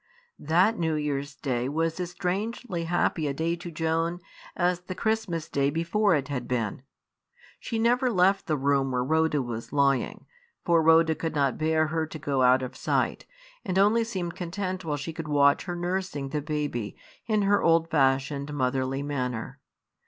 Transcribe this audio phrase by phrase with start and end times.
[0.39, 4.17] That New Year's Day was as strangely happy a day to Joan
[4.55, 6.81] as the Christmas Day before it had been.
[7.59, 10.25] She never left the room where Rhoda was lying;
[10.65, 13.27] for Rhoda could not bear her to go out of sight,
[13.63, 16.97] and only seemed content while she could watch her nursing the baby,
[17.27, 19.59] in her old fashioned, motherly manner.